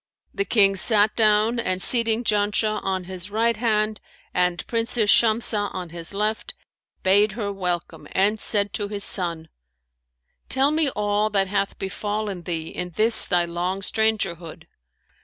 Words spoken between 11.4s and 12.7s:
hath befallen thee